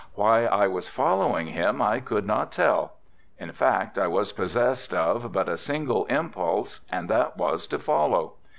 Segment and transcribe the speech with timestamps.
[0.15, 2.93] Why I was following him I could not tell.
[3.37, 8.33] In fact I was possessed of but a single impulse and that was to follow.